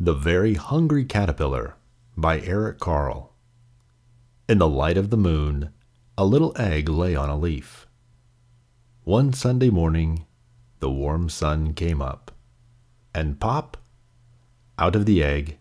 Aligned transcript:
The 0.00 0.14
Very 0.14 0.54
Hungry 0.54 1.04
Caterpillar 1.04 1.74
by 2.16 2.38
Eric 2.42 2.78
Carle. 2.78 3.34
In 4.48 4.58
the 4.58 4.68
light 4.68 4.96
of 4.96 5.10
the 5.10 5.16
moon, 5.16 5.72
a 6.16 6.24
little 6.24 6.52
egg 6.56 6.88
lay 6.88 7.16
on 7.16 7.28
a 7.28 7.36
leaf. 7.36 7.88
One 9.02 9.32
Sunday 9.32 9.70
morning, 9.70 10.24
the 10.78 10.88
warm 10.88 11.28
sun 11.28 11.74
came 11.74 12.00
up, 12.00 12.30
and 13.12 13.40
pop, 13.40 13.76
out 14.78 14.94
of 14.94 15.04
the 15.04 15.20
egg, 15.24 15.58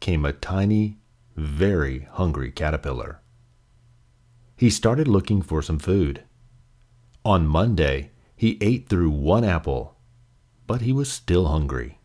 came 0.00 0.24
a 0.24 0.32
tiny, 0.32 0.98
very 1.36 2.08
hungry 2.10 2.50
caterpillar. 2.50 3.20
He 4.56 4.68
started 4.68 5.06
looking 5.06 5.42
for 5.42 5.62
some 5.62 5.78
food. 5.78 6.24
On 7.24 7.46
Monday, 7.46 8.10
he 8.34 8.58
ate 8.60 8.88
through 8.88 9.10
one 9.10 9.44
apple, 9.44 9.96
but 10.66 10.80
he 10.80 10.92
was 10.92 11.08
still 11.08 11.46
hungry. 11.46 12.00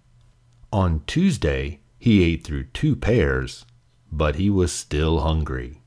On 0.74 1.04
Tuesday, 1.06 1.82
he 2.00 2.24
ate 2.24 2.46
through 2.46 2.66
two 2.66 2.96
pears, 2.96 3.66
but 4.12 4.36
he 4.36 4.50
was 4.50 4.72
still 4.72 5.20
hungry. 5.20 5.82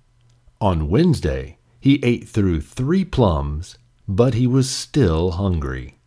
On 0.60 0.88
Wednesday, 0.88 1.58
he 1.80 2.00
ate 2.02 2.28
through 2.28 2.60
three 2.60 3.04
plums, 3.04 3.78
but 4.06 4.34
he 4.34 4.46
was 4.46 4.68
still 4.68 5.32
hungry. 5.32 5.98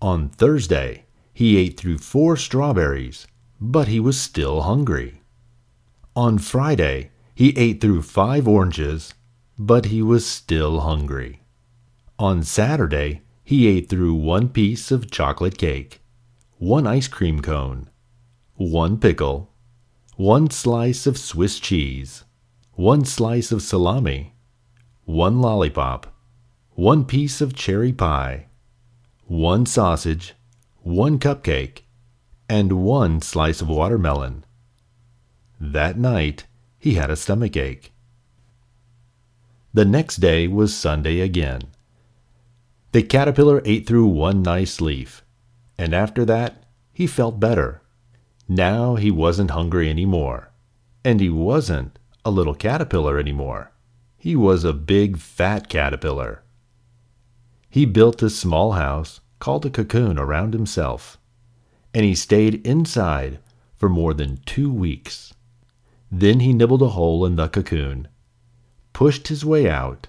On 0.00 0.28
Thursday, 0.28 1.04
he 1.32 1.56
ate 1.56 1.78
through 1.80 1.98
four 1.98 2.36
strawberries, 2.36 3.26
but 3.60 3.88
he 3.88 4.00
was 4.00 4.20
still 4.20 4.62
hungry. 4.62 5.22
On 6.14 6.38
Friday, 6.38 7.10
he 7.34 7.56
ate 7.56 7.80
through 7.80 8.02
five 8.02 8.46
oranges, 8.46 9.14
but 9.58 9.86
he 9.86 10.02
was 10.02 10.26
still 10.26 10.80
hungry. 10.80 11.40
On 12.18 12.42
Saturday, 12.42 13.22
he 13.44 13.66
ate 13.66 13.88
through 13.88 14.14
one 14.14 14.48
piece 14.48 14.90
of 14.90 15.10
chocolate 15.10 15.56
cake, 15.56 16.00
one 16.58 16.88
ice 16.88 17.06
cream 17.06 17.40
cone, 17.40 17.88
one 18.56 18.98
pickle, 18.98 19.52
one 20.16 20.50
slice 20.50 21.06
of 21.06 21.16
Swiss 21.16 21.60
cheese, 21.60 22.24
one 22.72 23.04
slice 23.04 23.52
of 23.52 23.62
salami, 23.62 24.34
one 25.04 25.40
lollipop, 25.40 26.12
one 26.70 27.04
piece 27.04 27.40
of 27.40 27.54
cherry 27.54 27.92
pie, 27.92 28.48
one 29.26 29.64
sausage, 29.66 30.34
one 30.82 31.16
cupcake, 31.20 31.82
and 32.48 32.72
one 32.72 33.20
slice 33.20 33.60
of 33.60 33.68
watermelon. 33.68 34.44
That 35.60 35.96
night 35.96 36.46
he 36.76 36.94
had 36.94 37.08
a 37.08 37.14
stomach 37.14 37.56
ache. 37.56 37.92
The 39.72 39.84
next 39.84 40.16
day 40.16 40.48
was 40.48 40.74
Sunday 40.74 41.20
again. 41.20 41.62
The 42.90 43.04
caterpillar 43.04 43.62
ate 43.64 43.86
through 43.86 44.06
one 44.06 44.42
nice 44.42 44.80
leaf 44.80 45.22
and 45.78 45.94
after 45.94 46.24
that 46.24 46.64
he 46.92 47.06
felt 47.06 47.38
better. 47.38 47.80
Now 48.48 48.96
he 48.96 49.10
wasn't 49.10 49.52
hungry 49.52 49.88
any 49.88 50.04
more, 50.04 50.50
and 51.04 51.20
he 51.20 51.30
wasn't 51.30 51.98
a 52.24 52.30
little 52.30 52.54
caterpillar 52.54 53.18
any 53.18 53.32
more. 53.32 53.72
He 54.16 54.34
was 54.34 54.64
a 54.64 54.72
big 54.72 55.16
fat 55.18 55.68
caterpillar. 55.68 56.42
He 57.70 57.84
built 57.84 58.22
a 58.22 58.30
small 58.30 58.72
house 58.72 59.20
called 59.38 59.64
a 59.64 59.70
cocoon 59.70 60.18
around 60.18 60.54
himself, 60.54 61.18
and 61.94 62.04
he 62.04 62.14
stayed 62.14 62.66
inside 62.66 63.38
for 63.76 63.88
more 63.88 64.12
than 64.12 64.38
two 64.44 64.72
weeks. 64.72 65.32
Then 66.10 66.40
he 66.40 66.52
nibbled 66.52 66.82
a 66.82 66.88
hole 66.88 67.24
in 67.24 67.36
the 67.36 67.48
cocoon, 67.48 68.08
pushed 68.92 69.28
his 69.28 69.44
way 69.44 69.70
out, 69.70 70.08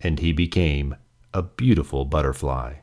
and 0.00 0.20
he 0.20 0.32
became 0.32 0.94
a 1.34 1.42
beautiful 1.42 2.04
butterfly. 2.04 2.74